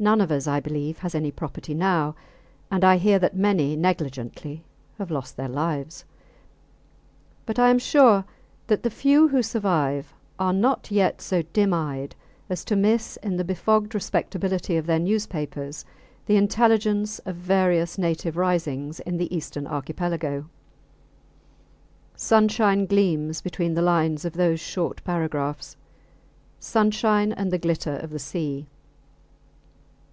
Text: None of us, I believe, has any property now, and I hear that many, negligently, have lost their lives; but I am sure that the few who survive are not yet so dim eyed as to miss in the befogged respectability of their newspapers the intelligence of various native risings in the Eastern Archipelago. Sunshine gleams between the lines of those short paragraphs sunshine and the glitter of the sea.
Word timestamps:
None 0.00 0.20
of 0.20 0.30
us, 0.30 0.46
I 0.46 0.60
believe, 0.60 0.98
has 0.98 1.16
any 1.16 1.32
property 1.32 1.74
now, 1.74 2.14
and 2.70 2.84
I 2.84 2.98
hear 2.98 3.18
that 3.18 3.34
many, 3.34 3.74
negligently, 3.74 4.62
have 4.96 5.10
lost 5.10 5.36
their 5.36 5.48
lives; 5.48 6.04
but 7.44 7.58
I 7.58 7.68
am 7.70 7.80
sure 7.80 8.24
that 8.68 8.84
the 8.84 8.90
few 8.92 9.26
who 9.26 9.42
survive 9.42 10.14
are 10.38 10.52
not 10.52 10.92
yet 10.92 11.20
so 11.20 11.42
dim 11.42 11.74
eyed 11.74 12.14
as 12.48 12.64
to 12.66 12.76
miss 12.76 13.16
in 13.24 13.38
the 13.38 13.44
befogged 13.44 13.92
respectability 13.92 14.76
of 14.76 14.86
their 14.86 15.00
newspapers 15.00 15.84
the 16.26 16.36
intelligence 16.36 17.18
of 17.26 17.34
various 17.34 17.98
native 17.98 18.36
risings 18.36 19.00
in 19.00 19.16
the 19.16 19.36
Eastern 19.36 19.66
Archipelago. 19.66 20.46
Sunshine 22.14 22.86
gleams 22.86 23.40
between 23.42 23.74
the 23.74 23.82
lines 23.82 24.24
of 24.24 24.34
those 24.34 24.60
short 24.60 25.02
paragraphs 25.02 25.76
sunshine 26.60 27.32
and 27.32 27.50
the 27.50 27.58
glitter 27.58 27.96
of 27.96 28.10
the 28.10 28.20
sea. 28.20 28.68